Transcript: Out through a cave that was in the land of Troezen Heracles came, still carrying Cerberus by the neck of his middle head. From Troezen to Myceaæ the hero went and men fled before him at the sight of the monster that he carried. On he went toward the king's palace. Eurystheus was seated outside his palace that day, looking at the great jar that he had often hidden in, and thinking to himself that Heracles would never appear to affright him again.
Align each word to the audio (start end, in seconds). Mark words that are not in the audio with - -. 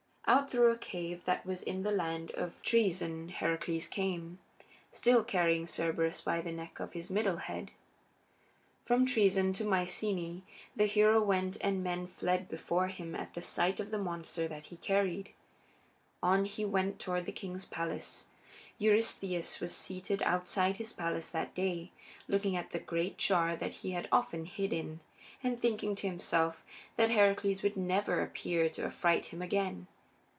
Out 0.27 0.49
through 0.49 0.71
a 0.71 0.77
cave 0.77 1.25
that 1.25 1.45
was 1.45 1.61
in 1.61 1.83
the 1.83 1.91
land 1.91 2.31
of 2.31 2.61
Troezen 2.63 3.27
Heracles 3.27 3.85
came, 3.85 4.39
still 4.93 5.25
carrying 5.25 5.65
Cerberus 5.67 6.21
by 6.21 6.39
the 6.39 6.53
neck 6.53 6.79
of 6.79 6.93
his 6.93 7.09
middle 7.11 7.35
head. 7.35 7.71
From 8.85 9.05
Troezen 9.05 9.51
to 9.55 9.65
Myceaæ 9.65 10.43
the 10.73 10.85
hero 10.85 11.21
went 11.21 11.57
and 11.59 11.83
men 11.83 12.07
fled 12.07 12.47
before 12.47 12.87
him 12.87 13.13
at 13.13 13.33
the 13.33 13.41
sight 13.41 13.81
of 13.81 13.91
the 13.91 13.97
monster 13.97 14.47
that 14.47 14.67
he 14.67 14.77
carried. 14.77 15.31
On 16.23 16.45
he 16.45 16.63
went 16.63 16.97
toward 16.97 17.25
the 17.25 17.33
king's 17.33 17.65
palace. 17.65 18.27
Eurystheus 18.77 19.59
was 19.59 19.75
seated 19.75 20.23
outside 20.23 20.77
his 20.77 20.93
palace 20.93 21.29
that 21.31 21.53
day, 21.53 21.91
looking 22.29 22.55
at 22.55 22.71
the 22.71 22.79
great 22.79 23.17
jar 23.17 23.57
that 23.57 23.73
he 23.73 23.91
had 23.91 24.07
often 24.13 24.45
hidden 24.45 24.79
in, 24.79 24.99
and 25.51 25.59
thinking 25.61 25.93
to 25.95 26.07
himself 26.07 26.63
that 26.95 27.09
Heracles 27.09 27.63
would 27.63 27.75
never 27.75 28.21
appear 28.21 28.69
to 28.69 28.85
affright 28.85 29.25
him 29.25 29.41
again. 29.41 29.87